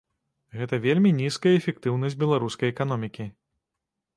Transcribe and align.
Гэта 0.61 0.77
вельмі 0.85 1.11
нізкая 1.17 1.53
эфектыўнасць 1.59 2.17
беларускай 2.25 2.75
эканомікі. 2.75 3.29